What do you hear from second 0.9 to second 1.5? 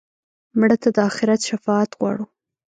د آخرت